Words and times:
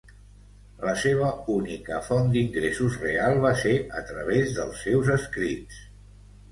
La 0.85 0.95
seva 1.01 1.27
única 1.57 1.99
font 2.07 2.33
d'ingressos 2.37 2.99
real 3.05 3.39
va 3.47 3.53
ser 3.63 3.77
a 4.01 4.05
través 4.11 4.59
dels 4.59 4.85
seus 4.89 5.15
escrits. 5.21 5.83